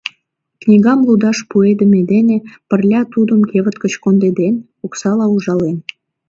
Книгам 0.61 0.99
лудаш 1.07 1.37
пуэдыме 1.49 2.01
дене 2.11 2.37
пырля 2.69 3.01
тудым 3.13 3.41
кевыт 3.49 3.75
гыч 3.83 3.93
кондеден, 4.03 4.55
оксала 4.85 5.25
ужален. 5.35 5.77